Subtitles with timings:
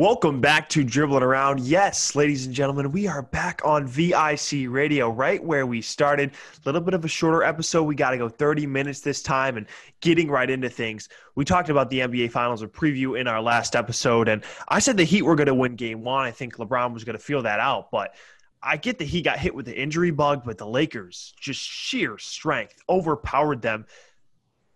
[0.00, 1.60] Welcome back to Dribbling Around.
[1.60, 6.30] Yes, ladies and gentlemen, we are back on VIC Radio, right where we started.
[6.30, 6.34] A
[6.64, 7.82] little bit of a shorter episode.
[7.82, 9.66] We got to go 30 minutes this time and
[10.00, 11.10] getting right into things.
[11.34, 14.96] We talked about the NBA Finals, a preview in our last episode, and I said
[14.96, 16.24] the Heat were going to win game one.
[16.24, 18.14] I think LeBron was going to feel that out, but
[18.62, 22.16] I get that he got hit with the injury bug, but the Lakers, just sheer
[22.16, 23.84] strength, overpowered them.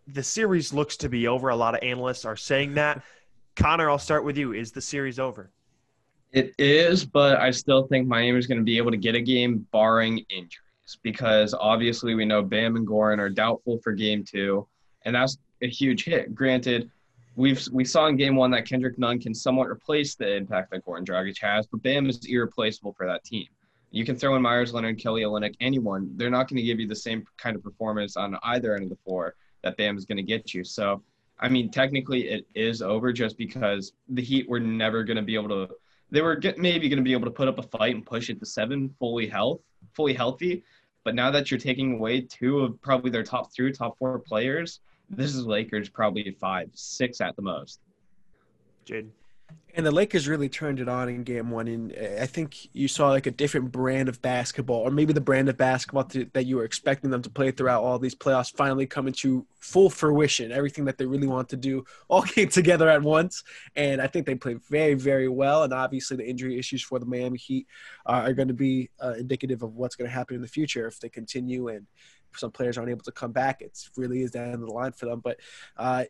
[0.06, 1.48] The series looks to be over.
[1.48, 3.02] A lot of analysts are saying that.
[3.57, 4.52] Connor, I'll start with you.
[4.52, 5.50] Is the series over?
[6.32, 9.21] It is, but I still think Miami is going to be able to get a
[9.21, 14.67] game barring injuries because obviously we know Bam and Goran are doubtful for game two,
[15.04, 16.35] and that's a huge hit.
[16.35, 16.90] Granted,
[17.36, 20.84] we've we saw in game one that Kendrick Nunn can somewhat replace the impact that
[20.84, 23.46] Goran Dragic has, but Bam is irreplaceable for that team.
[23.93, 26.11] You can throw in Meyers, Leonard, Kelly Olynyk, anyone.
[26.17, 28.90] They're not going to give you the same kind of performance on either end of
[28.90, 30.64] the floor that Bam is going to get you.
[30.64, 31.00] So
[31.44, 35.34] I mean, technically it is over just because the Heat were never going to be
[35.34, 35.75] able to.
[36.11, 38.30] They were get, maybe going to be able to put up a fight and push
[38.30, 39.61] it to seven, fully health,
[39.92, 40.65] fully healthy.
[41.05, 44.81] But now that you're taking away two of probably their top three, top four players,
[45.11, 47.81] this is Lakers probably five, six at the most.
[48.87, 49.11] Jade.
[49.77, 51.67] And the Lakers really turned it on in game one.
[51.67, 55.20] And uh, I think you saw like a different brand of basketball, or maybe the
[55.20, 58.56] brand of basketball to, that you were expecting them to play throughout all these playoffs
[58.56, 60.53] finally coming to full fruition.
[60.53, 63.42] Everything that they really want to do all came together at once.
[63.75, 65.65] And I think they played very, very well.
[65.65, 67.67] And obviously, the injury issues for the Miami Heat
[68.06, 70.87] uh, are going to be uh, indicative of what's going to happen in the future
[70.87, 71.84] if they continue and
[72.37, 73.61] some players aren't able to come back.
[73.61, 75.20] It really is of the line for them.
[75.20, 75.39] But
[75.77, 76.05] uh,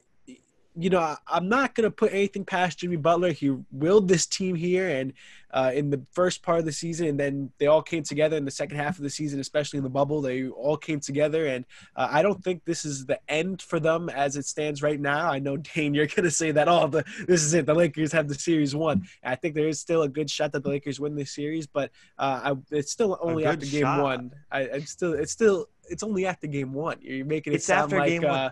[0.77, 3.31] you know, I, am not going to put anything past Jimmy Butler.
[3.31, 5.13] He willed this team here, and
[5.53, 8.45] uh, in the first part of the season, and then they all came together in
[8.45, 10.21] the second half of the season, especially in the bubble.
[10.21, 11.65] They all came together, and
[11.95, 15.31] uh, I don't think this is the end for them as it stands right now.
[15.31, 17.67] I know Dane, you're going to say that all oh, the this is it.
[17.67, 19.07] The Lakers have the series won.
[19.23, 21.93] I think there is still a good shot that the Lakers win this series, but
[22.19, 24.03] uh, I, it's still only after game shot.
[24.03, 24.33] one.
[24.51, 26.99] I, I'm still it's still it's only after game one.
[27.01, 28.51] You're making it it's sound like uh,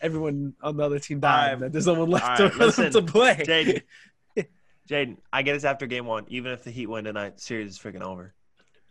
[0.00, 1.60] everyone on the other team died.
[1.60, 3.36] that there's no one left right, to, listen, to play.
[3.36, 3.82] Jayden,
[4.88, 6.24] Jayden, I get it's after game one.
[6.28, 8.34] Even if the Heat win tonight, series is freaking over.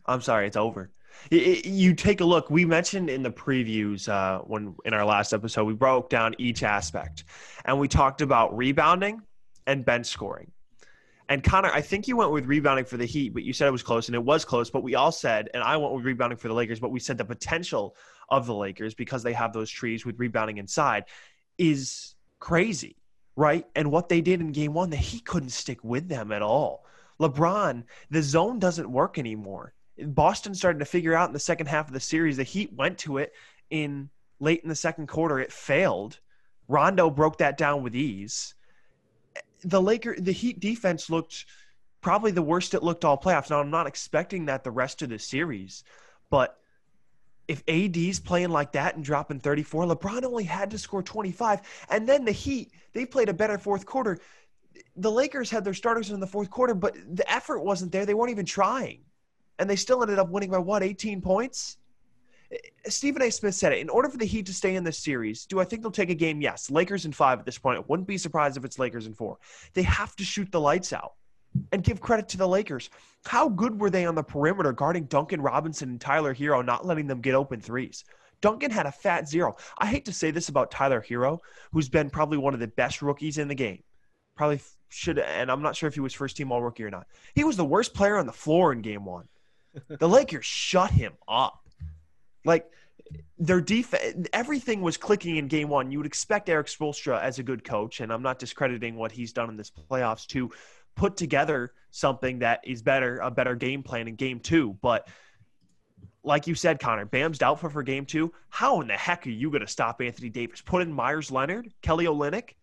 [0.05, 0.91] I'm sorry, it's over.
[1.31, 2.49] It, it, you take a look.
[2.49, 6.63] We mentioned in the previews uh, when in our last episode, we broke down each
[6.63, 7.23] aspect,
[7.65, 9.21] and we talked about rebounding
[9.65, 10.51] and bench scoring.
[11.29, 13.71] And Connor, I think you went with rebounding for the Heat, but you said it
[13.71, 14.69] was close, and it was close.
[14.69, 17.17] But we all said, and I went with rebounding for the Lakers, but we said
[17.17, 17.95] the potential
[18.29, 21.05] of the Lakers because they have those trees with rebounding inside
[21.57, 22.95] is crazy,
[23.35, 23.65] right?
[23.75, 26.85] And what they did in game one, that he couldn't stick with them at all.
[27.19, 29.73] LeBron, the zone doesn't work anymore.
[29.99, 32.37] Boston started to figure out in the second half of the series.
[32.37, 33.33] The Heat went to it
[33.69, 34.09] in
[34.39, 35.39] late in the second quarter.
[35.39, 36.19] It failed.
[36.67, 38.53] Rondo broke that down with ease.
[39.63, 41.45] The Laker, the Heat defense looked
[42.01, 43.49] probably the worst it looked all playoffs.
[43.49, 45.83] Now I'm not expecting that the rest of the series,
[46.29, 46.59] but
[47.47, 51.61] if AD's playing like that and dropping 34, LeBron only had to score 25.
[51.89, 54.19] And then the Heat, they played a better fourth quarter.
[54.97, 58.05] The Lakers had their starters in the fourth quarter, but the effort wasn't there.
[58.05, 58.99] They weren't even trying.
[59.59, 61.77] And they still ended up winning by what, 18 points?
[62.87, 63.29] Stephen A.
[63.29, 63.79] Smith said it.
[63.79, 66.09] In order for the Heat to stay in this series, do I think they'll take
[66.09, 66.41] a game?
[66.41, 66.71] Yes.
[66.71, 67.77] Lakers in five at this point.
[67.77, 69.37] I wouldn't be surprised if it's Lakers in four.
[69.73, 71.13] They have to shoot the lights out
[71.71, 72.89] and give credit to the Lakers.
[73.25, 77.07] How good were they on the perimeter guarding Duncan Robinson and Tyler Herro, not letting
[77.07, 78.05] them get open threes?
[78.41, 79.55] Duncan had a fat zero.
[79.77, 81.39] I hate to say this about Tyler Herro,
[81.71, 83.83] who's been probably one of the best rookies in the game.
[84.35, 84.59] Probably
[84.89, 87.07] should, and I'm not sure if he was first team all rookie or not.
[87.33, 89.27] He was the worst player on the floor in game one.
[89.87, 91.66] the Lakers shut him up.
[92.47, 92.71] Like,
[93.37, 95.91] their defense, everything was clicking in game one.
[95.91, 99.33] You would expect Erik Spoelstra as a good coach, and I'm not discrediting what he's
[99.33, 100.51] done in this playoffs to
[100.95, 104.77] put together something that is better, a better game plan in game two.
[104.81, 105.07] But
[106.23, 108.33] like you said, Connor, Bam's doubtful for game two.
[108.49, 110.61] How in the heck are you going to stop Anthony Davis?
[110.61, 112.55] Put in Meyers Leonard, Kelly Olynyk?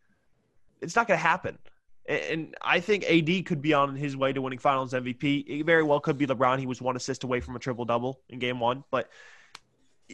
[0.83, 1.59] It's not going to happen.
[2.07, 5.45] And I think AD could be on his way to winning finals MVP.
[5.47, 6.59] It very well could be LeBron.
[6.59, 8.85] He was one assist away from a triple double in game one.
[8.91, 9.09] But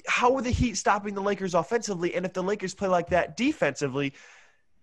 [0.07, 2.15] how are the Heat stopping the Lakers offensively?
[2.15, 4.13] And if the Lakers play like that defensively,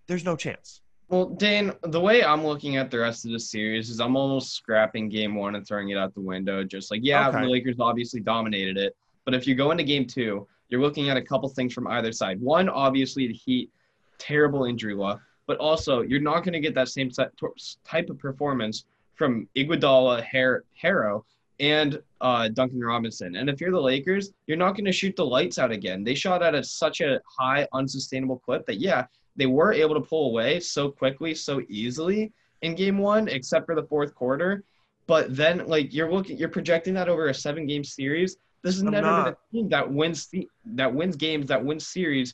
[0.08, 0.82] there's no chance.
[1.10, 4.54] Well, Dane, the way I'm looking at the rest of the series is I'm almost
[4.54, 6.64] scrapping game one and throwing it out the window.
[6.64, 7.42] Just like, yeah, okay.
[7.42, 8.96] the Lakers obviously dominated it.
[9.24, 12.12] But if you go into game two, you're looking at a couple things from either
[12.12, 12.42] side.
[12.42, 13.72] One, obviously, the Heat,
[14.18, 15.22] terrible injury luck.
[15.46, 18.84] But also, you're not going to get that same type of performance
[19.16, 21.24] from Iguodala, Herro,
[21.60, 23.36] and uh, Duncan Robinson.
[23.36, 26.04] And if you're the Lakers, you're not going to shoot the lights out again.
[26.04, 29.06] They shot at a, such a high, unsustainable clip that, yeah,
[29.36, 32.32] they were able to pull away so quickly, so easily.
[32.62, 34.64] in game one, except for the fourth quarter.
[35.06, 38.38] But then, like you're looking, you're projecting that over a seven-game series.
[38.64, 39.28] This is I'm never been not.
[39.28, 42.34] a team that wins the, that wins games, that wins series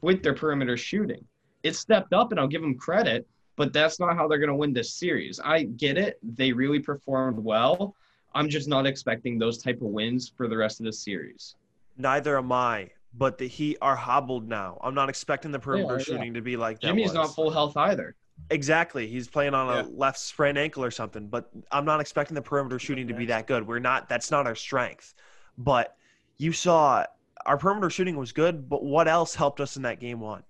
[0.00, 1.24] with their perimeter shooting.
[1.62, 3.26] It stepped up, and I'll give them credit.
[3.56, 5.40] But that's not how they're going to win this series.
[5.40, 7.94] I get it; they really performed well.
[8.38, 11.56] I'm just not expecting those type of wins for the rest of the series.
[11.96, 12.90] Neither am I.
[13.14, 14.78] But the Heat are hobbled now.
[14.80, 16.04] I'm not expecting the perimeter yeah.
[16.04, 16.88] shooting to be like that.
[16.88, 17.14] Jimmy's was.
[17.14, 18.14] not full health either.
[18.50, 19.08] Exactly.
[19.08, 22.78] He's playing on a left sprained ankle or something, but I'm not expecting the perimeter
[22.78, 23.66] shooting to be that good.
[23.66, 25.14] We're not that's not our strength.
[25.56, 25.96] But
[26.36, 27.04] you saw
[27.44, 30.44] our perimeter shooting was good, but what else helped us in that game one?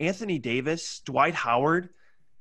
[0.00, 1.88] Anthony Davis, Dwight Howard,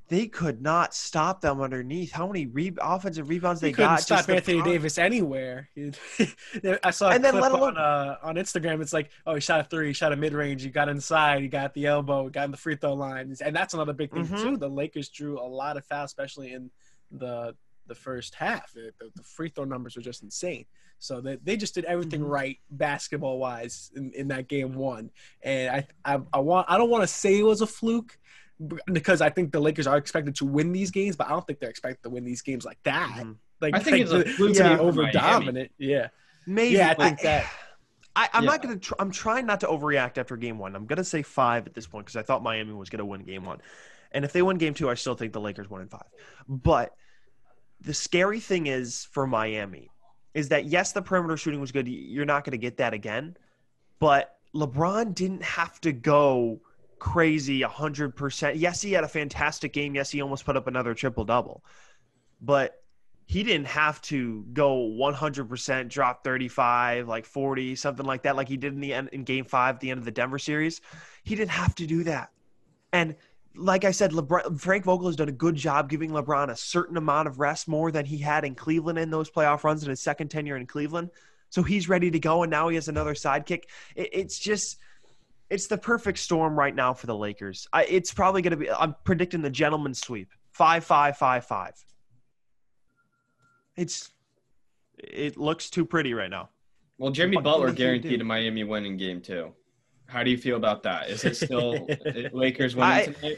[0.10, 2.12] they could not stop them underneath.
[2.12, 4.02] How many re- offensive rebounds He they couldn't got?
[4.02, 5.70] stop Anthony Davis anywhere.
[6.84, 8.82] I saw And then let alone- on uh, on Instagram.
[8.82, 11.42] It's like, oh, he shot a three, he shot a mid range, he got inside,
[11.42, 14.26] he got the elbow, got in the free throw line, and that's another big thing
[14.28, 14.42] Mhm.
[14.42, 14.58] too.
[14.58, 16.72] The Lakers drew a lot of fouls, especially in
[17.12, 17.56] the
[17.88, 18.72] the first half.
[18.74, 20.66] The, the- free throw numbers were just insane.
[21.02, 22.30] So they, they just did everything Mhm.
[22.30, 25.12] right basketball wise in, in that game one.
[25.44, 25.72] And
[26.06, 28.18] I, I I want I don't want to say it was a fluke
[28.92, 31.60] because I think the Lakers are expected to win these games, but I don't think
[31.60, 33.10] they're expected to win these games like that.
[33.24, 33.38] Mhm.
[33.62, 34.78] Like I think like it's a to- to be Yeah.
[34.80, 35.72] over dominant.
[35.78, 36.08] Yeah.
[36.46, 36.76] Maybe.
[36.76, 37.50] Yeah, I think that.
[38.16, 38.50] I, I'm Yeah.
[38.52, 38.78] not gonna.
[38.78, 40.76] Tr- I'm trying not to overreact after game one.
[40.76, 43.46] I'm gonna say five at this point because I thought Miami was gonna win game
[43.46, 43.62] one,
[44.12, 46.08] and if they win game two, I still think the Lakers win in five.
[46.48, 46.94] But
[47.82, 49.90] the scary thing is for Miami
[50.34, 51.88] is that yes, the perimeter shooting was good.
[51.88, 53.38] You're not gonna get that again,
[54.00, 56.60] but LeBron didn't have to go
[57.00, 58.54] crazy 100%.
[58.56, 59.96] Yes, he had a fantastic game.
[59.96, 61.64] Yes, he almost put up another triple double,
[62.42, 62.80] but
[63.30, 68.58] he didn't have to go 100% drop 35 like 40 something like that like he
[68.58, 70.82] did in the end in game 5 at the end of the Denver series.
[71.24, 72.32] He didn't have to do that.
[72.92, 73.16] And
[73.56, 76.98] like I said LeBron Frank Vogel has done a good job giving LeBron a certain
[76.98, 80.02] amount of rest more than he had in Cleveland in those playoff runs in his
[80.02, 81.12] second tenure in Cleveland.
[81.52, 83.66] So he's ready to go and now he has another sidekick.
[83.96, 84.80] It, it's just
[85.50, 88.70] it's the perfect storm right now for the Lakers I, it's probably going to be
[88.72, 91.74] I'm predicting the gentleman's sweep 5 5 5 5
[93.78, 94.12] it's
[94.98, 96.50] it looks too pretty right now.
[96.98, 99.54] Well, Jimmy What- Butler guaranteed a Miami win in game two.
[100.08, 101.10] How do you feel about that?
[101.10, 101.88] Is it still
[102.34, 103.38] Lakers winning I- tonight?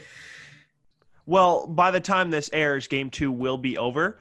[1.24, 4.18] Well, by the time this airs, game two will be over.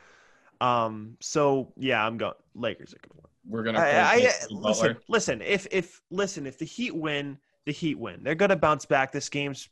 [0.59, 2.33] Um, so yeah, I'm going.
[2.53, 3.31] Lakers are going to win.
[3.49, 3.79] We're gonna.
[3.79, 5.41] I, I, listen, listen.
[5.41, 8.21] If if listen, if the Heat win, the Heat win.
[8.23, 9.11] They're going to bounce back.
[9.11, 9.69] This game's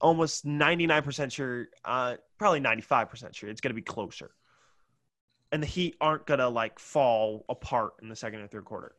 [0.00, 1.68] almost 99% sure.
[1.84, 3.48] Uh, probably 95% sure.
[3.48, 4.30] It's going to be closer.
[5.52, 8.94] And the Heat aren't going to like fall apart in the second or third quarter.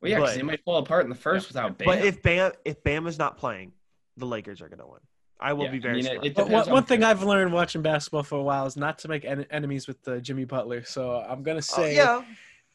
[0.00, 1.86] Well, yeah, because they might fall apart in the first without Bam.
[1.86, 3.72] But if Bam if Bam is not playing,
[4.16, 5.00] the Lakers are going to win.
[5.38, 7.22] I will Yeah, be I very mean, it- it But one, one on- thing I've
[7.22, 10.44] learned watching basketball for a while is not to make en- enemies with uh, Jimmy
[10.44, 10.84] Butler.
[10.84, 12.22] So I'm gonna Oh, say yeah,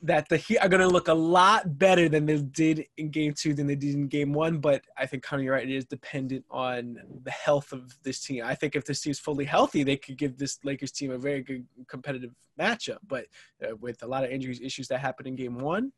[0.01, 3.53] that the Heat are gonna look a lot better than they did in Game Two
[3.53, 4.59] than they did in Game One.
[4.59, 5.67] But I think Connie, you're right.
[5.67, 8.43] It is dependent on the health of this team.
[8.45, 11.41] I think if this team's fully healthy, they could give this Lakers team a very
[11.41, 12.97] good competitive matchup.
[13.07, 13.25] But
[13.63, 15.91] uh, with a lot of injuries issues that happened in Game One,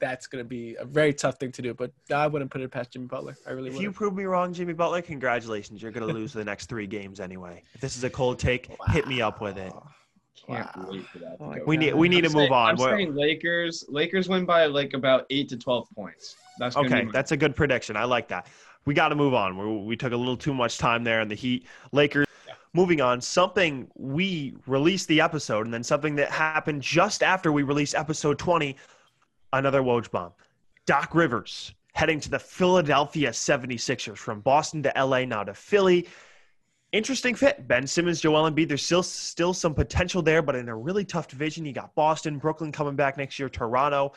[0.00, 1.72] that's gonna be a very tough thing to do.
[1.72, 3.36] But I wouldn't put it past Jimmy Butler.
[3.46, 3.82] I really if would.
[3.82, 5.80] you prove me wrong, Jimmy Butler, congratulations.
[5.80, 7.62] You're going to lose the next three games anyway.
[7.74, 9.72] If this is a cold take, hit me up with it.
[10.46, 10.86] Can't Wow.
[10.90, 11.38] wait for that.
[11.38, 11.84] to Oh go We down.
[11.86, 12.70] need we need to I'm move saying- on.
[12.70, 13.84] I'm We're- saying Lakers.
[13.88, 16.36] Lakers win by like about eight to twelve points.
[16.58, 17.96] That's Okay, that's a good prediction.
[17.96, 18.46] I like that.
[18.86, 19.56] We got to move on.
[19.56, 21.66] We, we took a little too much time there in the Heat.
[21.92, 22.26] Lakers.
[22.72, 27.62] Moving on, something we released the episode, and then something that happened just after we
[27.64, 28.76] released episode 20,
[29.52, 30.32] another Woj bomb.
[30.86, 36.06] Doc Rivers heading to the Philadelphia 76ers from Boston to LA, now to Philly.
[36.92, 37.68] Interesting fit.
[37.68, 38.66] Ben Simmons, Joel Embiid.
[38.66, 42.38] There's still still some potential there, but in a really tough division, you got Boston,
[42.38, 44.12] Brooklyn coming back next year, Toronto.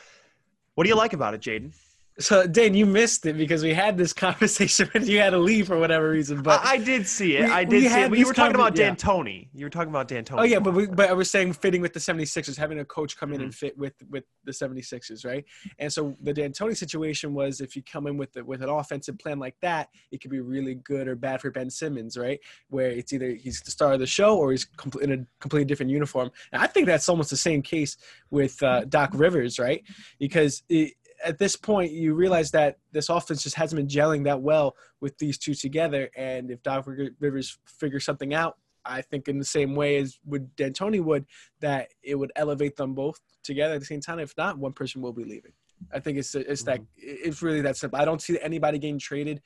[0.74, 1.72] What do you like about it, Jayden?
[2.20, 5.67] So, Dan, you missed it because we had this conversation when you had to leave
[5.67, 6.43] for whatever reason.
[6.43, 7.46] But I, I did see it.
[7.46, 8.15] we- I did see it.
[8.17, 8.91] You were talking about yeah.
[8.91, 9.48] D'Antoni.
[9.53, 10.39] You were talking about D'Antoni.
[10.39, 13.17] oh yeah, but we, but I was saying fitting with the 76ers, having a coach
[13.17, 13.43] come in Mm-hmm.
[13.46, 15.43] and fit with with the 76ers, right?
[15.79, 19.17] And so the D'Antoni situation was if you come in with the, with an offensive
[19.17, 22.39] plan like that, it could be really good or bad for Ben Simmons, right?
[22.70, 25.65] Where it's either he's the star of the show or he's compl- in a completely
[25.65, 26.29] different uniform.
[26.51, 27.98] And I think that's almost the same case
[28.29, 29.84] with uh, Doc Rivers, right?
[30.20, 30.93] Because it,
[31.24, 35.18] at this point you realize that this offense just hasn't been gelling that well with
[35.18, 36.10] these two together.
[36.15, 36.88] And if Doc
[37.20, 41.25] Rivers figures something out, I think in the same way as would D'Antoni would,
[41.62, 44.20] that it would elevate them both together at the same time.
[44.20, 45.53] If not, one person will be leaving.
[45.94, 48.00] I think it's it's that it's really that simple.
[48.00, 49.42] I don't see anybody getting traded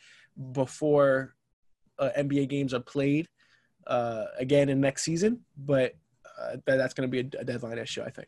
[0.51, 1.35] before
[1.99, 3.27] uh, NBA games are played.
[3.87, 5.95] uh, again in next season, but
[6.39, 8.27] uh, that, that's going to be a deadline issue, I think.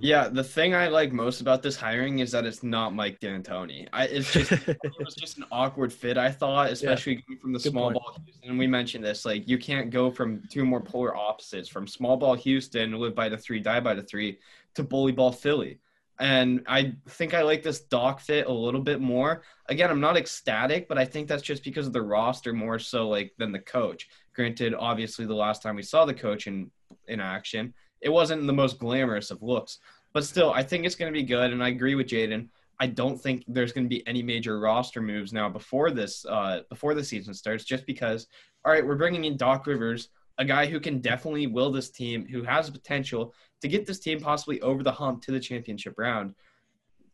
[0.00, 3.88] Yeah, the thing I like most about this hiring is that it's not Mike D'Antoni.
[3.92, 6.18] I it's just it was just an awkward fit.
[6.18, 7.94] I thought, especially coming from the Good small point.
[7.94, 8.50] ball Houston.
[8.50, 12.16] And we mentioned this, like you can't go from two more polar opposites from small
[12.16, 14.38] ball Houston, live by the three, die by the three,
[14.74, 15.78] to bully ball Philly.
[16.18, 19.42] And I think I like this Doc fit a little bit more.
[19.68, 23.08] Again, I'm not ecstatic, but I think that's just because of the roster more so
[23.08, 24.08] like than the coach.
[24.34, 26.70] Granted, obviously the last time we saw the coach in
[27.08, 29.78] in action, it wasn't the most glamorous of looks.
[30.12, 31.52] But still, I think it's going to be good.
[31.52, 32.48] And I agree with Jaden.
[32.78, 36.60] I don't think there's going to be any major roster moves now before this uh,
[36.68, 38.26] before the season starts, just because.
[38.64, 42.26] All right, we're bringing in Doc Rivers, a guy who can definitely will this team,
[42.26, 46.34] who has potential to get this team possibly over the hump to the championship round.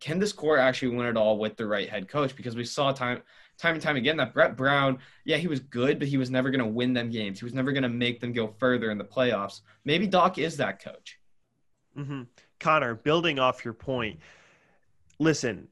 [0.01, 2.35] Can this core actually win it all with the right head coach?
[2.35, 3.23] Because we saw time
[3.59, 6.51] time and time again that Brett Brown, yeah, he was good, but he was never
[6.51, 7.39] going to win them games.
[7.39, 9.61] He was never going to make them go further in the playoffs.
[9.85, 11.19] Maybe Doc is that coach.
[11.95, 12.23] hmm
[12.61, 14.21] Connor, building off your point,
[15.19, 15.69] listen,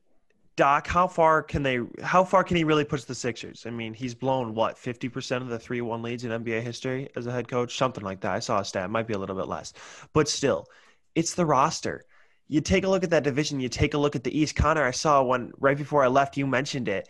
[0.56, 1.80] Doc, how far can they?
[2.02, 3.64] How far can he really push the Sixers?
[3.66, 7.26] I mean, he's blown what fifty percent of the three-one leads in NBA history as
[7.26, 8.34] a head coach, something like that.
[8.34, 9.72] I saw a stat, might be a little bit less,
[10.14, 10.66] but still,
[11.14, 12.04] it's the roster.
[12.48, 13.60] You take a look at that division.
[13.60, 14.56] You take a look at the East.
[14.56, 16.36] Connor, I saw one right before I left.
[16.36, 17.08] You mentioned it,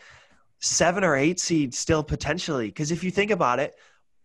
[0.61, 2.67] seven or eight seed still potentially.
[2.67, 3.75] Because if you think about it,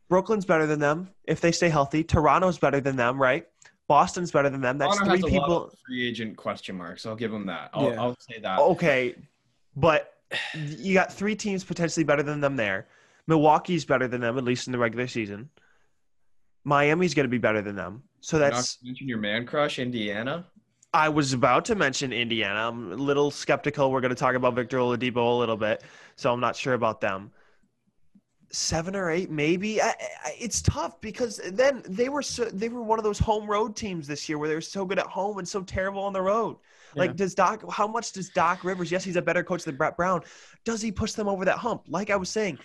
[0.09, 2.03] Brooklyn's better than them if they stay healthy.
[2.03, 3.47] Toronto's better than them, right?
[3.87, 4.77] Boston's better than them.
[4.77, 5.63] That's Connor three has a lot people.
[5.65, 7.05] of free agent question marks.
[7.05, 7.69] I'll give them that.
[7.73, 8.01] I'll, Yeah.
[8.01, 8.59] I'll say that.
[8.59, 9.15] Okay,
[9.75, 10.13] but
[10.55, 12.87] you got three teams potentially better than them there.
[13.27, 15.49] Milwaukee's better than them, at least in the regular season.
[16.63, 18.03] Miami's going to be better than them.
[18.21, 18.77] So Not that's.
[18.77, 20.45] to mention your man crush, Indiana.
[20.95, 22.69] I was about to mention Indiana.
[22.69, 23.91] I'm a little skeptical.
[23.91, 25.83] We're going to talk about Victor Oladipo a little bit,
[26.15, 27.31] so I'm not sure about them.
[28.49, 29.81] Seven or eight, maybe.
[29.81, 33.45] I, I, it's tough because then they were so, they were one of those home
[33.45, 36.13] road teams this year where they were so good at home and so terrible on
[36.13, 36.55] the road.
[36.95, 37.15] Like, Yeah.
[37.17, 37.69] does Doc?
[37.69, 38.89] How much does Doc Rivers?
[38.89, 40.21] Yes, he's a better coach than Brett Brown.
[40.63, 41.87] Does he push them over that hump?
[41.89, 42.57] Like I was saying,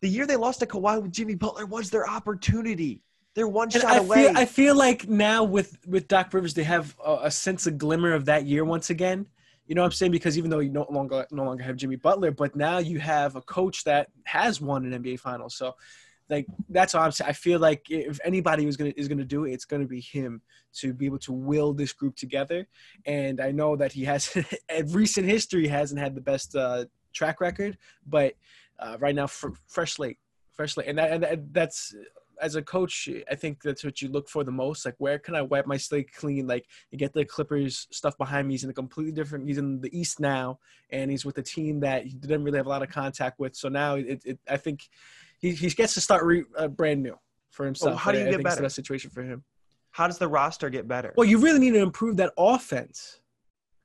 [0.00, 3.02] the year they lost to Kawhi with Jimmy Butler was their opportunity.
[3.34, 4.28] They're one And shot I away.
[4.28, 7.78] feel I feel like now with with Doc Rivers, they have a, a sense of
[7.78, 9.26] glimmer of that year once again.
[9.66, 10.12] You know what I'm saying?
[10.12, 13.34] Because even though you no longer no longer have Jimmy Butler, but now you have
[13.34, 15.56] a coach that has won an NBA Finals.
[15.56, 15.74] So,
[16.30, 17.28] like that's what I'm saying.
[17.28, 20.40] I feel like if anybody was gonna is gonna do it, it's gonna be him
[20.74, 22.68] to be able to will this group together.
[23.06, 24.36] And I know that he has
[24.68, 28.34] in recent history hasn't had the best uh, track record, but
[28.78, 30.18] uh, right now fr- fresh slate,
[30.52, 31.94] fresh slate, and that and that, that's
[32.40, 34.84] as a coach, I think that's what you look for the most.
[34.84, 36.46] Like, where can I wipe my slate clean?
[36.46, 38.54] Like, you get the Clippers stuff behind me.
[38.54, 39.46] He's in a completely different.
[39.46, 40.58] He's in the East now,
[40.90, 43.54] and he's with a team that he didn't really have a lot of contact with.
[43.56, 44.88] So now, it, it I think
[45.40, 47.18] he, he gets to start re, uh, brand new
[47.50, 47.94] for himself.
[47.94, 48.66] Oh, how do you I, I get think it's the better?
[48.66, 49.44] best situation for him.
[49.90, 51.14] How does the roster get better?
[51.16, 53.20] Well, you really need to improve that offense.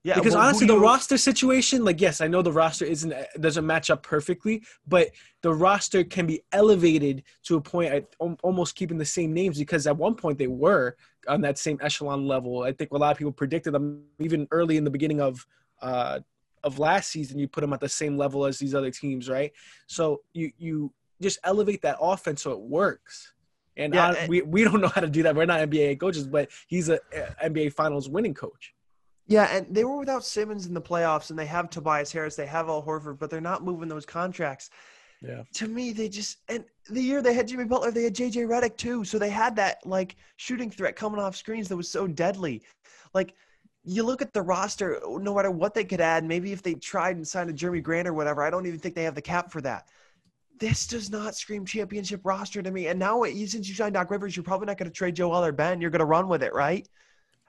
[0.04, 3.14] Yeah, because well, honestly, the you- roster situation, like yes, I know the roster isn't
[3.40, 5.10] doesn't match up perfectly, but
[5.42, 8.06] the roster can be elevated to a point at
[8.42, 10.96] almost keeping the same names because at one point they were
[11.28, 12.64] on that same echelon level.
[12.64, 15.46] I think a lot of people predicted them even early in the beginning of
[15.82, 16.20] uh,
[16.64, 17.38] of last season.
[17.40, 19.52] You put them at the same level as these other teams, right?
[19.88, 23.34] So you you just elevate that offense so it works.
[23.76, 25.36] And Yeah, I- and- we, we don't know how to do that.
[25.36, 27.00] We're not NBA coaches, but he's a,
[27.42, 28.74] a NBA Finals winning coach.
[29.30, 32.48] Yeah, and they were without Simmons in the playoffs, and they have Tobias Harris, they
[32.48, 34.72] have Al Horford, but they're not moving those contracts.
[35.22, 35.44] Yeah.
[35.54, 38.76] To me, they just and the year they had Jimmy Butler, they had JJ Redick
[38.76, 42.64] too, so they had that like shooting threat coming off screens that was so deadly.
[43.14, 43.36] Like
[43.84, 47.18] you look at the roster, no matter what they could add, maybe if they tried
[47.18, 49.52] and signed a Jerami Grant or whatever, I don't even think they have the cap
[49.52, 49.88] for that.
[50.60, 52.88] This does not scream championship roster to me.
[52.88, 55.54] And now, since you signed Doc Rivers, you're probably not going to trade Joel or
[55.54, 55.80] Ben.
[55.80, 56.88] You're going to run with it, right?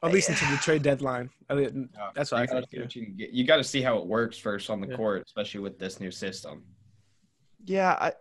[0.02, 1.28] At least until the trade deadline.
[1.50, 2.10] I mean, Yeah.
[2.14, 2.70] That's what I you gotta think.
[2.70, 2.82] see yeah.
[2.84, 3.30] what you get.
[3.30, 4.96] You got to see how it works first on the Yeah.
[4.96, 6.64] court, especially with this new system.
[7.66, 8.12] Yeah, I,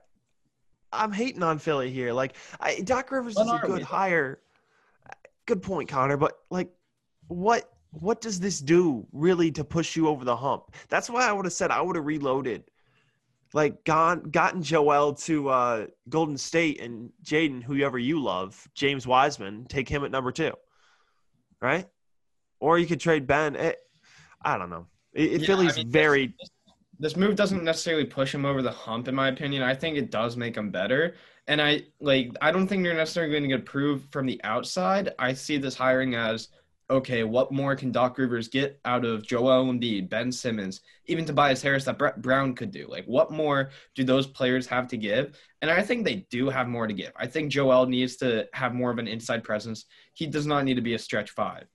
[0.92, 2.12] I'm hating on Philly here.
[2.12, 4.40] Like, I, Doc Rivers When is a are we, good hire.
[5.46, 6.18] Good point, Connor.
[6.18, 6.70] But like,
[7.28, 10.76] what what does this do really to push you over the hump?
[10.90, 12.66] That's why I would have said I would have reloaded,
[13.54, 19.66] like gone gotten Joel to uh, Golden State and Jayden, whoever you love, James Wiseman,
[19.66, 20.52] take him at number two,
[21.62, 21.88] right?
[22.60, 23.56] Or you could trade Ben.
[23.56, 23.78] It,
[24.44, 24.88] I don't know.
[25.14, 26.34] It, Yeah, Philly's I mean, very
[27.00, 29.64] This move doesn't necessarily push him over the hump, in my opinion.
[29.64, 31.16] I think it does make him better.
[31.48, 35.14] And I like I don't think they're necessarily going to get approved from the outside.
[35.18, 36.50] I see this hiring as
[36.90, 41.62] okay, what more can Doc Rivers get out of Joel Embiid, Ben Simmons, even Tobias
[41.62, 42.88] Harris that Brett Brown could do?
[42.88, 45.40] Like, what more do those players have to give?
[45.62, 47.12] And I think they do have more to give.
[47.16, 49.86] I think Joel needs to have more of an inside presence.
[50.14, 51.66] He does not need to be a stretch five.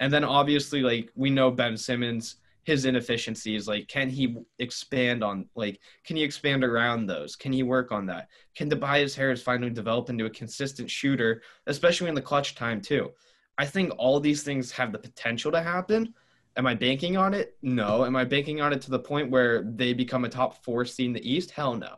[0.00, 3.68] And then obviously, like we know Ben Simmons, his inefficiencies.
[3.68, 5.48] Like, can he expand on?
[5.54, 7.36] Like, can he expand around those?
[7.36, 8.28] Can he work on that?
[8.56, 13.10] Can Tobias Harris finally develop into a consistent shooter, especially in the clutch time too?
[13.58, 16.14] I think all these things have the potential to happen.
[16.56, 17.56] Am I banking on it?
[17.62, 18.04] No.
[18.04, 21.06] Am I banking on it to the point where they become a top four seed
[21.06, 21.50] in the East?
[21.50, 21.96] Hell no.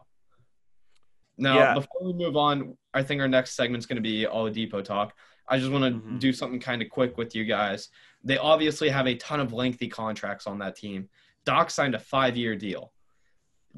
[1.38, 1.75] Now, Yeah.
[1.75, 4.82] before we move on, I think our next segment is going to be all Dipo
[4.82, 5.14] talk.
[5.48, 6.18] I just want to Mhm.
[6.18, 7.88] do something kind of quick with you guys.
[8.25, 11.08] They obviously have a ton of lengthy contracts on that team.
[11.44, 12.92] Doc signed a five-year deal.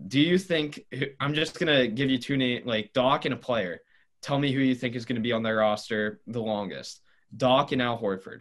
[0.07, 0.87] Do you think?
[1.21, 3.81] I'm just gonna give you two names, like Doc and a player.
[4.23, 7.03] Tell me who you think is going to be on their roster the longest.
[7.37, 8.41] Doc and Al Horford.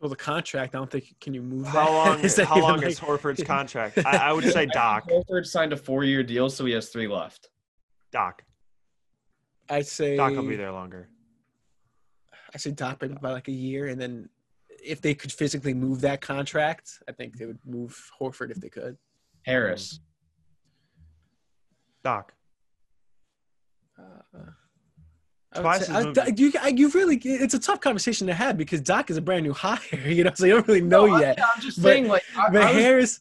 [0.00, 1.66] Well, the contract, I don't think can you move.
[1.66, 2.20] How long?
[2.24, 3.98] Is that how long like- is Horford's contract?
[4.06, 5.08] I, I would say Doc.
[5.08, 7.50] Horford signed a four-year deal, so he has three left.
[8.10, 8.42] Doc.
[9.68, 11.08] I'd say Doc will be there longer.
[12.54, 14.28] I say Doc maybe by like a year, and then
[14.82, 18.70] if they could physically move that contract, I think they would move Horford if they
[18.70, 18.96] could.
[19.42, 20.00] Harris.
[22.02, 22.32] Doc.
[23.98, 24.48] Uh, I would
[25.54, 28.34] Oh, Twice say- as uh, I- you, I- you really, it's a tough conversation to
[28.34, 31.06] have because Doc is a brand new hire, you know, so you don't really know
[31.06, 31.38] No, yet.
[31.42, 33.20] I'm just But- saying, like, I, But I was- Harris,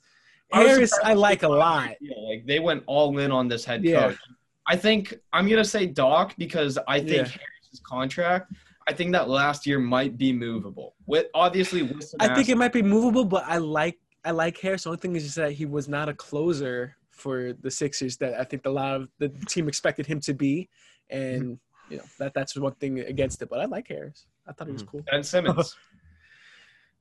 [0.52, 1.90] I Harris, I like a lot.
[2.28, 4.10] Like they went all in on this head Yeah.
[4.10, 4.18] coach.
[4.68, 7.24] I think I'm gonna say Doc because I think Yeah.
[7.24, 8.52] Harris's contract.
[8.88, 10.96] I think that last year might be movable.
[11.08, 14.58] With obviously, with some I think it might be movable, but I like I like
[14.60, 14.84] Harris.
[14.84, 18.40] The only thing is just that he was not a closer for the Sixers that
[18.40, 20.68] I think a lot of the team expected him to be,
[21.10, 21.60] and
[21.90, 23.50] you know that that's one thing against it.
[23.50, 24.26] But I like Harris.
[24.48, 24.88] I thought he was Mhm.
[24.88, 25.02] cool.
[25.12, 25.76] Ben Simmons.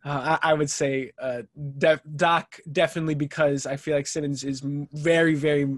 [0.04, 1.42] Uh, I, I would say uh,
[1.76, 5.76] Def- Doc definitely because I feel like Simmons is very very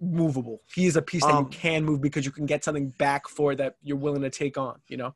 [0.00, 0.60] movable.
[0.74, 3.28] He is a piece that Um, you can move because you can get something back
[3.28, 4.80] for that you're willing to take on.
[4.88, 5.14] You know.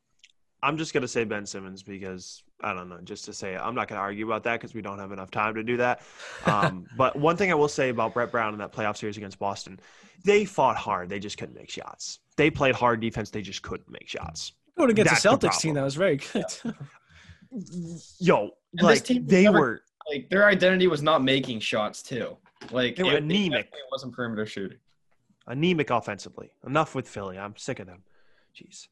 [0.62, 3.56] I'm just gonna say Ben Simmons because I don't know, just to say.
[3.56, 6.02] I'm not gonna argue about that because we don't have enough time to do that.
[6.46, 9.40] Um, but one thing I will say about Brett Brown in that playoff series against
[9.40, 9.80] Boston,
[10.24, 11.08] they fought hard.
[11.08, 12.20] They just couldn't make shots.
[12.38, 13.30] They played hard defense.
[13.30, 14.52] They just couldn't make shots.
[14.78, 16.44] Going against That's the the Celtics team, that was very good.
[18.20, 22.02] Yo, And this like team they never- were like their identity was not making shots
[22.02, 22.36] too.
[22.70, 23.66] Like They were it- anemic.
[23.66, 24.78] It wasn't perimeter shooting.
[25.48, 26.50] anemic offensively.
[26.66, 27.38] Enough with Philly.
[27.38, 28.02] I'm sick of them.
[28.56, 28.86] Jeez.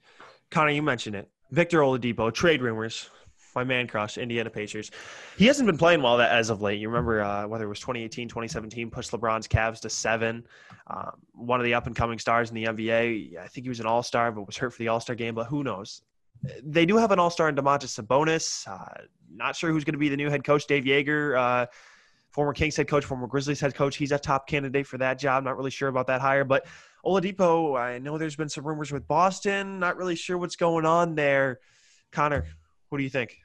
[0.50, 1.30] Connor, you mentioned it.
[1.52, 3.08] Victor Oladipo, trade rumors.
[3.56, 4.90] My man crush, Indiana Pacers.
[5.38, 6.78] He hasn't been playing well that as of late.
[6.78, 10.46] You remember uh, whether it was 2018, 2017, pushed LeBron's Cavs to seven.
[10.88, 13.38] Um, one of the up and coming stars in the NBA.
[13.38, 15.34] I think he was an all star, but was hurt for the all star game.
[15.34, 16.02] But who knows?
[16.62, 18.68] They do have an all star in Domantas Sabonis.
[18.68, 21.38] Uh, not sure who's going to be the new head coach, Dave Joerger.
[21.38, 21.66] Uh,
[22.28, 23.96] former Kings head coach, former Grizzlies head coach.
[23.96, 25.44] He's a top candidate for that job.
[25.44, 26.66] Not really sure about that hire, but
[27.06, 29.78] Oladipo, I know there's been some rumors with Boston.
[29.78, 31.60] Not really sure what's going on there.
[32.12, 32.44] Connor,
[32.90, 33.38] what do you think?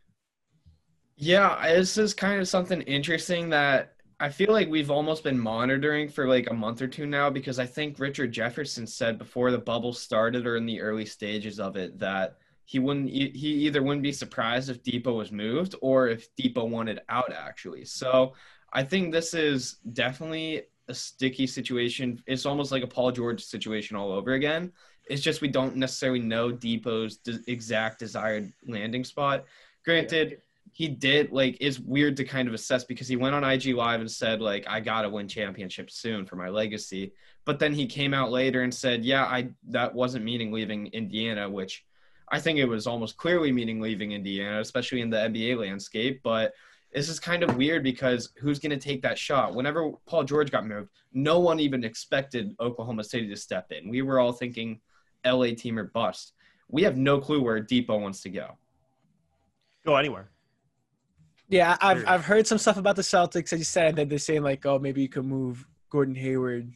[1.21, 6.09] Yeah, this is kind of something interesting that I feel like we've almost been monitoring
[6.09, 9.59] for like a month or two now because I think Richard Jefferson said before the
[9.59, 13.27] bubble started or in the early stages of it that he wouldn't he
[13.67, 17.85] either wouldn't be surprised if Dipo was moved or if Dipo wanted out actually.
[17.85, 18.33] So
[18.73, 22.19] I think this is definitely a sticky situation.
[22.25, 24.71] It's almost like a Paul George situation all over again.
[25.07, 29.45] It's just we don't necessarily know Dipo's de- exact desired landing spot.
[29.85, 30.41] Granted,
[30.73, 33.99] he did like it's weird to kind of assess because he went on IG live
[33.99, 37.13] and said like I got to win championships soon for my legacy.
[37.43, 41.49] But then he came out later and said, "Yeah, I that wasn't meaning leaving Indiana,
[41.49, 41.83] which
[42.31, 46.53] I think it was almost clearly meaning leaving Indiana, especially in the NBA landscape, but
[46.93, 49.53] this is kind of weird because who's going to take that shot?
[49.53, 53.89] Whenever Paul George got moved, no one even expected Oklahoma City to step in.
[53.89, 54.79] We were all thinking
[55.25, 56.33] LA team or bust.
[56.69, 58.57] We have no clue where Dipo wants to go.
[59.85, 60.29] Go anywhere.
[61.51, 63.51] Yeah, I've I've heard some stuff about the Celtics.
[63.51, 66.71] As you said, that they're saying like, oh, maybe you could move Gordon Hayward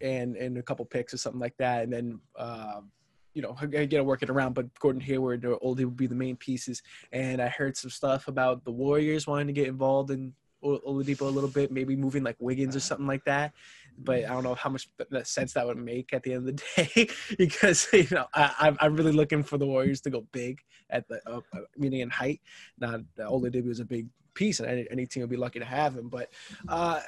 [0.00, 2.92] and and a couple picks or something like that, and then um,
[3.34, 4.54] you know get to work it around.
[4.54, 6.80] But Gordon Hayward or Oldie would be the main pieces.
[7.10, 10.32] And I heard some stuff about the Warriors wanting to get involved in
[10.64, 13.52] Oladipo a little bit, maybe moving like Wiggins or something like that.
[13.96, 14.88] But I don't know how much
[15.22, 18.76] sense that would make at the end of the day, because you know I, I'm
[18.80, 22.10] I'm really looking for the Warriors to go big at the uh, uh, meaning in
[22.10, 22.40] height.
[22.78, 25.64] Not that Oladipo is a big piece, and any, any team would be lucky to
[25.64, 26.08] have him.
[26.08, 26.30] But
[26.68, 27.00] uh,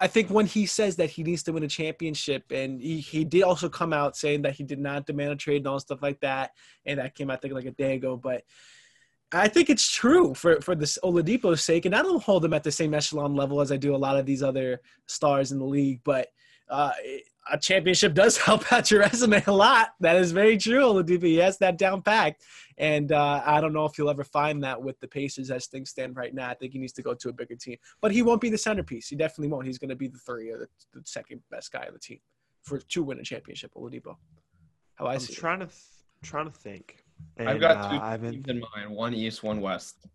[0.00, 3.24] I think when he says that he needs to win a championship, and he, he
[3.24, 6.02] did also come out saying that he did not demand a trade and all stuff
[6.02, 6.52] like that,
[6.86, 8.16] and that came out I think like a day ago.
[8.16, 8.42] But
[9.32, 12.64] I think it's true for for this Oladipo's sake, and I don't hold him at
[12.64, 15.64] the same echelon level as I do a lot of these other stars in the
[15.64, 16.00] league.
[16.04, 16.28] But
[16.68, 16.92] uh,
[17.50, 19.90] a championship does help out your resume a lot.
[20.00, 20.82] That is very true.
[20.82, 22.42] Oladipo, he has that down packed,
[22.78, 25.90] and uh, I don't know if you'll ever find that with the Pacers as things
[25.90, 26.50] stand right now.
[26.50, 28.58] I think he needs to go to a bigger team, but he won't be the
[28.58, 29.08] centerpiece.
[29.08, 29.66] He definitely won't.
[29.66, 32.18] He's going to be the three or the, the, second best guy on the team
[32.62, 33.72] for to win a championship.
[33.74, 34.16] Oladipo,
[34.96, 35.32] how I I'm see.
[35.32, 35.36] it.
[35.36, 35.78] trying to th-
[36.22, 37.04] trying to think.
[37.38, 40.06] I've And, got uh, two I've been, teams in mind: one East, one West.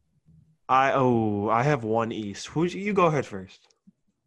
[0.70, 2.48] I oh I have one East.
[2.48, 3.68] Who you go ahead first?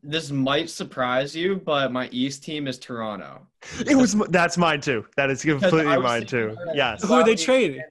[0.02, 3.46] This might surprise you, but my East team is Toronto.
[3.86, 5.04] It was that's mine too.
[5.16, 6.54] That is completely mine too.
[6.58, 7.02] all right, Yes.
[7.04, 7.82] Who are they trading?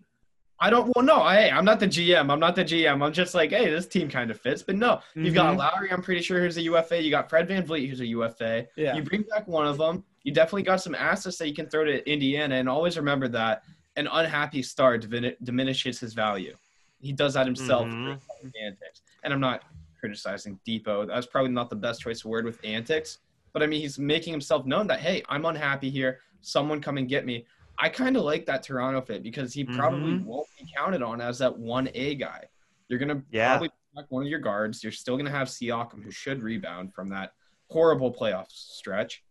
[0.60, 0.92] I don't.
[0.96, 1.28] Well, no.
[1.28, 2.32] Hey, I'm not the GM.
[2.32, 3.04] I'm not the GM.
[3.06, 4.64] I'm just like, hey, this team kind of fits.
[4.64, 5.58] But no, you've got Mhm.
[5.60, 5.92] Lowry.
[5.92, 7.04] I'm pretty sure who's a UFA.
[7.04, 8.66] You got Fred VanVleet, who's a UFA.
[8.76, 8.96] Yeah.
[8.96, 10.04] You bring back one of them.
[10.24, 13.62] You definitely got some assets that you can throw to Indiana, and always remember that
[13.98, 16.56] an unhappy star divin- diminishes his value.
[17.02, 18.20] He does that himself Mhm.
[18.44, 19.02] with antics.
[19.24, 19.64] And I'm not
[20.00, 21.06] criticizing Dipo.
[21.08, 23.20] That's probably not the best choice of word with antics.
[23.54, 26.22] But I mean, he's making himself known that hey, I'm unhappy here.
[26.42, 27.46] Someone come and get me.
[27.80, 30.24] I kind of like that Toronto fit because he probably Mhm.
[30.24, 32.46] won't be counted on as that one A guy.
[32.88, 33.58] You're gonna Yeah.
[33.58, 33.72] probably
[34.10, 34.84] one of your guards.
[34.84, 37.34] You're still gonna have Siakam, who should rebound from that
[37.70, 39.24] horrible playoff stretch.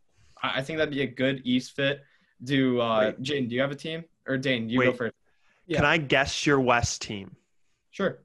[0.43, 2.03] I, I think that'd be a good East fit.
[2.43, 3.23] Do uh, Wait.
[3.23, 3.49] Jane?
[3.49, 4.05] Do you have a team?
[4.27, 5.15] Or Dane, you go first.
[5.67, 5.79] Yeah.
[5.79, 7.37] Can I guess your West team?
[7.91, 8.19] Sure.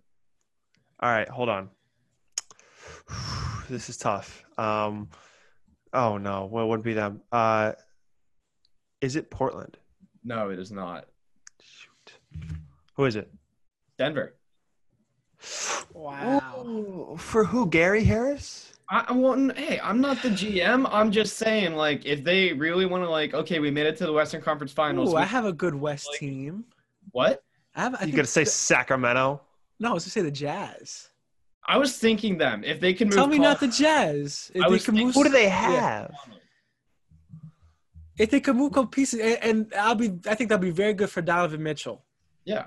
[0.99, 1.69] All right, hold on.
[3.69, 4.43] This is tough.
[4.57, 5.07] Um,
[5.93, 7.21] oh no, what would be them?
[7.31, 7.71] Uh,
[8.99, 9.77] is it Portland?
[10.25, 11.05] No, it is not.
[11.61, 12.13] Shoot.
[12.95, 13.31] Who is it?
[13.97, 14.35] Denver.
[15.93, 16.65] Wow.
[16.67, 17.67] Ooh, for who?
[17.67, 18.70] Gary Harris?
[18.91, 19.58] I, I want.
[19.58, 20.88] Hey, I'm not the GM.
[20.91, 24.06] I'm just saying, like, if they really want to, like, okay, we made it to
[24.06, 25.10] the Western Conference Finals.
[25.10, 26.65] Ooh, we- I have a good West Like- team.
[27.12, 27.41] what?
[27.73, 27.95] I have.
[27.95, 29.41] I You think gotta say the- Sacramento?
[29.80, 29.89] no.
[29.91, 31.08] I was gonna say the Jazz.
[31.65, 32.63] I was thinking them.
[32.65, 33.15] If they can move.
[33.15, 34.51] Tell me Paul- not the Jazz.
[34.54, 36.10] If I they was can thinking- move, Who do they yeah.
[36.10, 36.15] have?
[38.17, 40.12] If they can move a pieces, and, and I'll be.
[40.27, 42.04] I think that'll be very good for Donovan Mitchell
[42.45, 42.65] Yeah.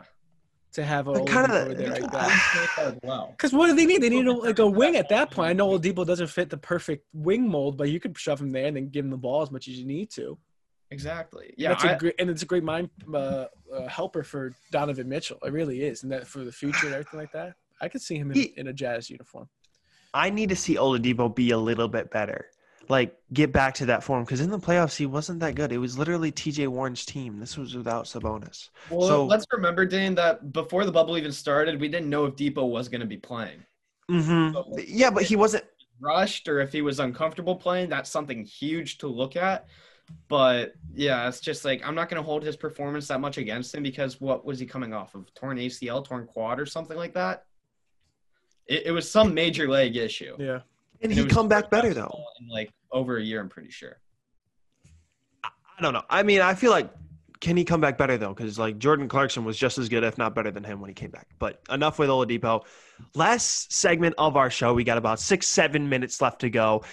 [0.75, 2.99] To have a kinda Oladipo over there like that.
[3.31, 4.03] Because what do they need?
[4.03, 5.49] They need a, like a wing at that point.
[5.51, 8.67] I know Oladipo doesn't fit the perfect wing mold, but you could shove him there
[8.67, 10.39] and then give him the ball as much as you need to.
[10.91, 11.55] Exactly.
[11.57, 11.71] Yeah.
[11.71, 15.39] that's I- a great and it's a great mind uh, uh, helper for Donovan Mitchell.
[15.45, 17.55] It really is, and that for the future and everything like that.
[17.81, 19.49] I could see him in, He- in a Jazz uniform.
[20.13, 22.47] I need to see Oladipo be a little bit better.
[22.89, 25.73] Like get back to that form because in the playoffs he wasn't that good.
[25.73, 26.67] It was literally T.J.
[26.69, 27.39] Warren's team.
[27.41, 28.69] This was without Sabonis.
[28.91, 32.37] well, so- let's remember, Dane, that before the bubble even started, we didn't know if
[32.37, 33.65] Dipo was going to be playing.
[34.11, 34.79] Mm-hmm.
[34.87, 35.65] Yeah, but he wasn't.
[36.01, 39.67] rushed or if he was uncomfortable playing, that's something huge to look at.
[40.29, 43.75] But yeah, it's just like I'm not going to hold his performance that much against
[43.75, 45.33] him because what was he coming off of?
[45.35, 47.47] Torn ACL, torn quad, or something like that.
[48.67, 50.37] It, it was some major leg issue.
[50.39, 50.61] Yeah,
[51.05, 52.25] And it he was come back better though.
[52.41, 53.99] In like over a year, I'm pretty sure.
[55.45, 56.03] I don't know.
[56.09, 56.91] I mean, I feel like
[57.41, 58.33] can he come back better though?
[58.33, 60.95] Because like Jordan Clarkson was just as good, if not better than him when he
[60.95, 61.29] came back.
[61.39, 62.65] But enough with Oladipo.
[63.15, 64.73] Last segment of our show.
[64.73, 66.85] We got about six, seven minutes left to go.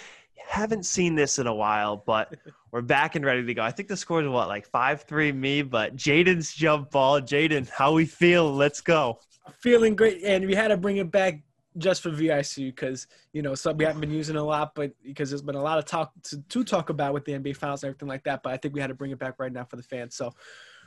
[0.46, 2.34] Haven't seen this in a while, but
[2.70, 3.62] we're back and ready to go.
[3.62, 7.18] I think the score is what, like five three me, but Jayden's jump ball.
[7.18, 8.52] Jayden, how we feel?
[8.52, 9.20] Let's go.
[9.60, 11.40] feeling great, and we had to bring it back
[11.78, 15.30] just for VIC because you know something we haven't been using a lot, but because
[15.30, 17.88] there's been a lot of talk to, to talk about with the NBA Finals and
[17.90, 18.42] everything like that.
[18.42, 20.14] But I think we had to bring it back right now for the fans.
[20.14, 20.32] So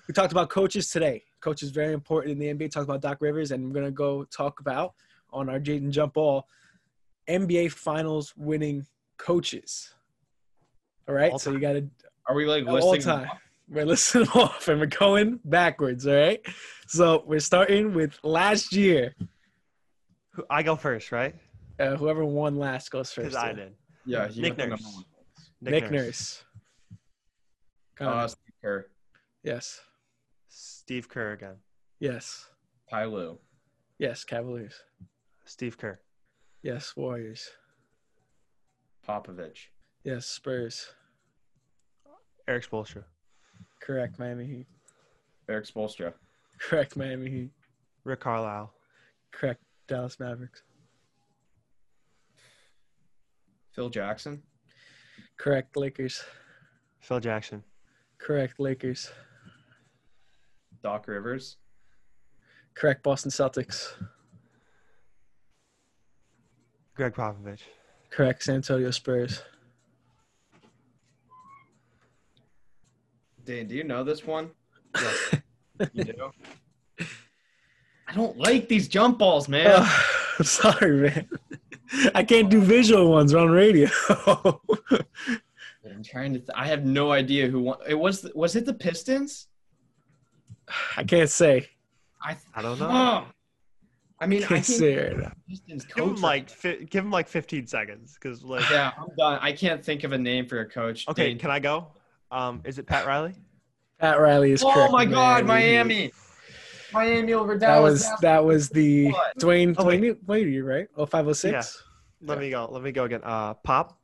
[0.07, 1.23] we talked about coaches today.
[1.41, 2.71] Coach is very important in the NBA.
[2.71, 4.93] Talked about Doc Rivers, and we're gonna go talk about
[5.31, 6.47] on our Jayden Jump Ball
[7.27, 8.85] NBA Finals winning
[9.17, 9.93] coaches.
[11.07, 11.87] All right, All so you got to
[12.27, 13.01] Are we like all listing?
[13.01, 13.29] time.
[13.69, 16.05] We're listening off and we're going backwards.
[16.07, 16.39] All right.
[16.87, 19.15] So we're starting with last year.
[20.35, 21.35] Who- I go first, right?
[21.79, 23.29] Uh, whoever won last goes first.
[23.29, 23.53] Because I yeah.
[23.53, 23.75] did.
[24.05, 24.81] Yeah, you Nick got the Nurse.
[24.83, 25.05] number one.
[25.61, 26.43] Nick, Nurse.
[27.95, 28.11] Connor.
[28.11, 28.85] Uh, Steve Kerr,
[29.43, 29.81] yes.
[30.49, 31.55] Steve Kerr again.
[31.99, 32.49] Yes.
[32.89, 33.39] Ty Lue,
[33.97, 34.23] Yes.
[34.23, 34.73] Cavaliers.
[35.45, 35.99] Steve Kerr.
[36.61, 36.93] Yes.
[36.95, 37.49] Warriors.
[39.07, 39.67] Popovich,
[40.03, 40.25] Yes.
[40.25, 40.87] Spurs.
[42.47, 43.03] Erik Spoelstra.
[43.81, 44.19] Correct.
[44.19, 44.67] Miami Heat.
[45.49, 46.13] Erik Spoelstra,
[46.59, 46.95] Correct.
[46.97, 47.51] Miami Heat.
[48.03, 48.71] Rick Carlisle.
[49.31, 49.61] Correct.
[49.87, 50.63] Dallas Mavericks.
[53.71, 54.41] Phil Jackson,
[55.37, 55.75] Correct.
[55.75, 56.23] Lakers.
[56.99, 57.63] Phil Jackson.
[58.17, 58.59] Correct.
[58.59, 59.11] Lakers.
[60.81, 61.57] Doc Rivers,
[62.73, 63.03] Correct.
[63.03, 63.93] Boston Celtics.
[66.95, 67.61] Gregg Popovich.
[68.09, 68.41] Correct.
[68.43, 69.41] San Antonio Spurs.
[73.43, 74.51] Dane, do you know this one?
[74.97, 75.89] Yes.
[75.91, 76.31] You do?
[78.07, 79.67] I don't like these jump balls, man.
[79.67, 79.89] Uh,
[80.39, 81.29] I'm sorry, man.
[82.13, 83.89] I can't do visual ones on radio.
[84.91, 86.39] I'm trying to.
[86.39, 87.77] Th- I have no idea who won.
[87.87, 88.27] It was.
[88.35, 89.47] Was it the Pistons?
[90.97, 91.69] I can't say.
[92.21, 92.35] I.
[92.55, 92.89] I don't know.
[92.91, 93.25] Oh.
[94.19, 95.31] I mean, I Can't think say right now.
[95.47, 96.21] Pistons Give him coach.
[96.21, 98.67] like fi- give him like 15 seconds, because like.
[98.71, 99.39] yeah, I'm done.
[99.41, 101.07] I can't think of a name for a coach.
[101.07, 101.87] Okay, Dane- can I go?
[102.31, 103.33] Um, is it Pat Riley?
[103.99, 104.91] Pat Riley is Oh correct.
[104.93, 105.75] my God, Miami.
[105.95, 106.11] Miami!
[106.95, 109.37] Miami over That was that was the What?
[109.37, 110.01] Dwayne Oh, wait.
[110.01, 110.87] Dwayne wait you right?
[110.97, 111.83] Oh five oh six.
[112.21, 112.67] Let me go.
[112.71, 113.21] Let me go again.
[113.23, 113.99] Uh, Pop.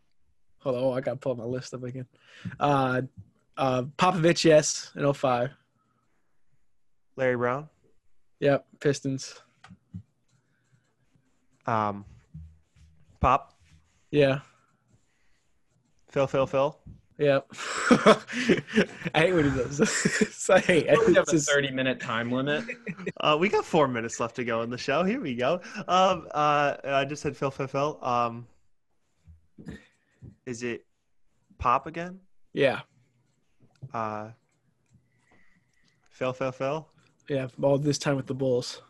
[0.59, 2.05] Hold on, oh, I gotta pull my list up again.
[2.59, 3.01] Uh
[3.57, 5.49] uh Popovich, yes, in 05.
[7.15, 7.69] Larry Brown.
[8.39, 9.39] Yep, Pistons.
[11.65, 12.05] Um,
[13.19, 13.53] Pop.
[14.11, 14.39] Yeah.
[16.09, 16.27] Phil.
[16.27, 16.47] Phil.
[16.47, 16.77] Phil.
[17.21, 17.45] Yep.
[19.13, 20.49] I hate when he does this.
[20.49, 20.97] I hate it.
[21.07, 22.65] We have It's a 30 minute time limit.
[23.19, 25.03] Uh, we got four minutes left to go in the show.
[25.03, 25.61] Here we go.
[25.87, 27.51] Um, uh, I just said Phil.
[27.51, 27.67] Phil.
[27.67, 27.99] Phil.
[28.03, 28.47] Um,
[30.47, 30.85] is it
[31.59, 32.19] Pop again?
[32.53, 32.81] yeah.
[33.93, 34.29] Uh,
[36.09, 36.33] Phil.
[36.33, 36.51] Phil.
[36.51, 36.87] Phil.
[37.29, 37.47] Yeah.
[37.61, 38.81] All this time with the Bulls.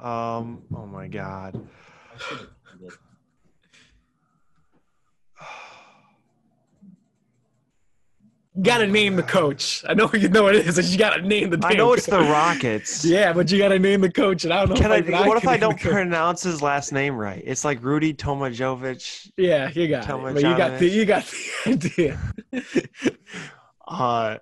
[0.00, 0.62] Um.
[0.74, 1.64] Oh my God.
[2.80, 2.90] You
[8.62, 9.84] gotta name the coach.
[9.88, 12.20] I know you know what it is, you gotta name the I know it's the.
[12.20, 13.04] Rockets.
[13.14, 14.76] Yeah, but you gotta name the coach, and I don't know.
[14.76, 14.96] Can I?
[14.96, 17.42] if even What if can I don't pronounce his last name right?
[17.44, 19.30] It's like Rudy Tomjanovich.
[19.36, 20.34] Yeah, you got it.
[20.34, 22.20] But you got the you got the idea.
[23.86, 24.38] Uh,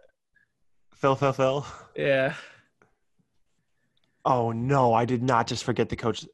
[0.94, 1.16] Phil.
[1.16, 1.32] Phil.
[1.32, 1.66] Phil.
[1.96, 2.34] yeah.
[4.24, 4.94] Oh no!
[4.94, 6.24] I did not just forget the coach.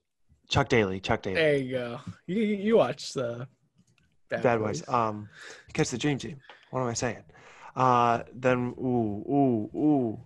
[0.50, 1.00] Chuck Daly.
[1.00, 1.36] Chuck Daly.
[1.36, 2.00] There you go.
[2.26, 3.48] You you, you watch the
[4.28, 4.86] Bad Boys.
[4.88, 5.28] Um,
[5.72, 6.38] catch the dream team.
[6.70, 7.22] What am I saying?
[7.78, 10.20] Uh, then ooh ooh ooh.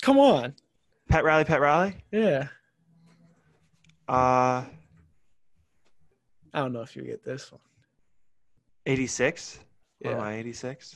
[0.00, 0.54] Come on.
[1.08, 1.96] Pat Riley, Pat Riley.
[2.12, 2.46] Yeah.
[4.08, 4.62] Uh,
[6.54, 7.60] I don't know if you get this one.
[8.86, 9.58] eighty six.
[10.02, 10.34] What am I?
[10.34, 10.94] Eighty six.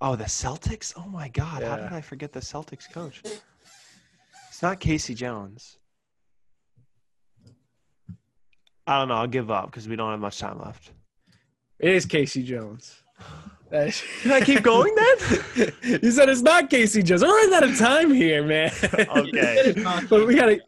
[0.00, 0.92] Oh, the Celtics.
[0.96, 1.64] Oh my God!
[1.64, 3.20] How did I forget the Celtics coach?
[4.48, 5.14] It's not K.C.
[5.14, 5.78] Jones.
[8.86, 9.14] I don't know.
[9.14, 10.92] I'll give up because we don't have much time left.
[11.80, 12.44] It is K.C.
[12.44, 13.02] Jones.
[13.70, 15.72] That- Can I keep going then?
[16.02, 17.02] you said it's not K.C.
[17.02, 17.22] Jones.
[17.22, 18.72] We're running out of time here, man.
[18.82, 19.74] Okay.
[20.08, 20.60] but we gotta.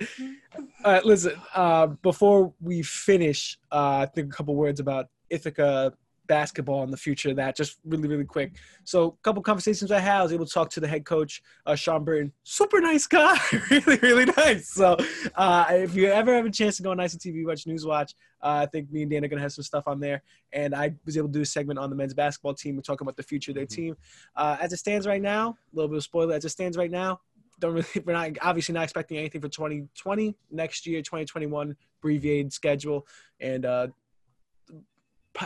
[0.84, 1.32] All right, listen.
[1.54, 5.94] Uh, before we finish, uh, I think a couple words about Ithaca
[6.30, 7.56] basketball in the future of that.
[7.56, 8.52] Just really, really quick.
[8.84, 10.20] So, a couple conversations I had.
[10.20, 12.32] I was able to talk to the head coach, uh, Sean Burton.
[12.44, 13.36] Super nice guy,
[13.70, 14.68] really, really nice.
[14.68, 14.96] So,
[15.34, 18.14] uh, if you ever have a chance to go on ICTV, watch News Watch.
[18.40, 20.94] Uh, I think me and Dan are gonna have some stuff on there, and I
[21.04, 22.76] was able to do a segment on the men's basketball team.
[22.76, 23.96] We're talking about the future of their team.
[24.36, 26.36] Uh, as it stands right now, a little bit of spoiler.
[26.36, 27.20] As it stands right now,
[27.58, 33.06] don't really we're not obviously not expecting anything for 2020 next year 2021 abbreviated schedule
[33.40, 33.86] and uh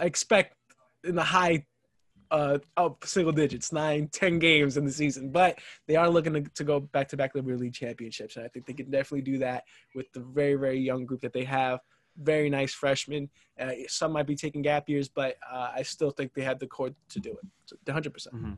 [0.01, 0.55] expect
[1.05, 1.65] in the high
[2.31, 2.59] uh
[3.05, 6.81] single digits nine ten games in the season but they are looking to, to go
[6.81, 9.65] back to back liberty league championships and i think they can definitely do that
[9.95, 11.81] with the very very young group that they have.
[12.17, 13.29] Very nice freshmen.
[13.61, 16.67] Uh, some might be taking gap years but uh, i still think they have the
[16.67, 17.47] core to do it.
[17.67, 18.57] So 100% Mhm.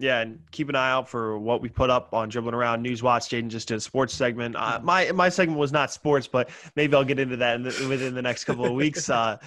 [0.00, 3.02] Yeah, and keep an eye out for what we put up on dribbling around News
[3.02, 3.28] Watch.
[3.28, 4.54] Jayden just did a sports segment.
[4.54, 7.86] Uh, my my segment was not sports, but maybe I'll get into that in the,
[7.88, 9.10] within the next couple of weeks.
[9.18, 9.38] Uh,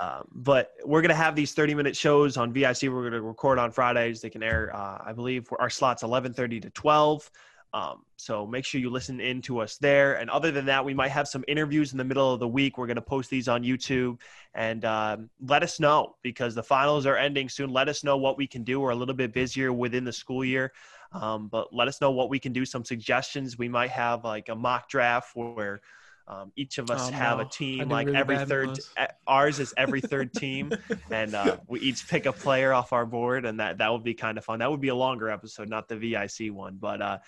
[0.00, 2.82] uh, but we're gonna have these thirty minute shows on VIC.
[2.84, 4.20] We're gonna record on Fridays.
[4.20, 7.30] They can air, uh, I believe, our slots eleven thirty to twelve.
[7.76, 10.14] Um, so make sure you listen in to us there.
[10.20, 12.78] And other than that, we might have some interviews in the middle of the week.
[12.78, 14.18] We're going to post these on YouTube
[14.54, 17.68] and um, let us know because the finals are ending soon.
[17.70, 18.80] Let us know what we can do.
[18.80, 20.72] We're a little bit busier within the school year,
[21.12, 22.64] um, but let us know what we can do.
[22.64, 23.58] Some suggestions.
[23.58, 25.82] We might have like a mock draft where
[26.28, 27.44] um, each of us Oh, have no.
[27.44, 28.70] a team, like really every third.
[28.96, 30.72] uh, Ours is every third team,
[31.10, 34.14] and uh, we each pick a player off our board, and that that would be
[34.14, 34.58] kind of fun.
[34.60, 37.18] That would be a longer episode, not the VIC one, but uh,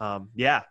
[0.00, 0.62] um, yeah.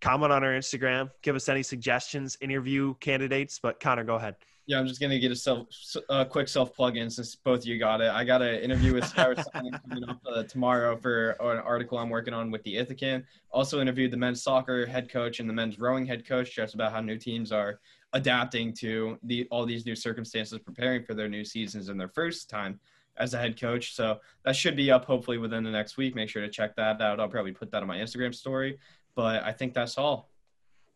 [0.00, 1.10] Comment on our Instagram.
[1.20, 3.58] Give us any suggestions, interview candidates.
[3.62, 4.36] But Connor, go ahead.
[4.66, 5.66] Yeah, I'm just gonna get a self,
[6.08, 8.10] a quick self plug in since both of you got it.
[8.10, 9.44] I got an interview with Skylar
[9.88, 13.24] coming up uh, tomorrow for an article I'm working on with the Ithacan.
[13.50, 16.92] Also interviewed the men's soccer head coach and the men's rowing head coach, just about
[16.92, 17.80] how new teams are
[18.12, 22.48] adapting to the all these new circumstances, preparing for their new seasons and their first
[22.48, 22.78] time
[23.16, 23.94] as a head coach.
[23.94, 26.14] So that should be up hopefully within the next week.
[26.14, 27.20] Make sure to check that out.
[27.20, 28.78] I'll probably put that on my Instagram story.
[29.14, 30.30] But I think that's all.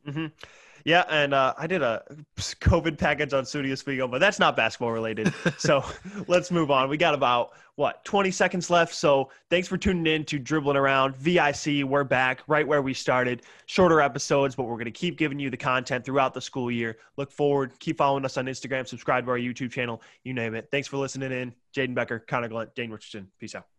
[0.06, 0.26] Mm-hmm.
[0.84, 2.02] Yeah, and uh, I did a
[2.36, 5.32] COVID package on Studio Spiegel, but that's not basketball related.
[5.58, 5.82] so
[6.28, 6.90] let's move on.
[6.90, 8.94] We got about what 20 seconds left.
[8.94, 11.84] So thanks for tuning in to Dribbling Around VIC.
[11.84, 13.42] We're back right where we started.
[13.64, 16.98] Shorter episodes, but we're going to keep giving you the content throughout the school year.
[17.16, 17.72] Look forward.
[17.80, 18.86] Keep following us on Instagram.
[18.86, 20.02] Subscribe to our YouTube channel.
[20.22, 20.68] You name it.
[20.70, 21.54] Thanks for listening in.
[21.74, 23.28] Jayden Becker, Connor Glunt, Dane Richardson.
[23.40, 23.73] Peace out.